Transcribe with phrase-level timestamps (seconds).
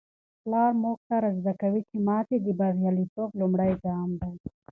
[0.41, 4.31] پلار موږ ته را زده کوي چي ماتې د بریالیتوب لومړی ګام دی.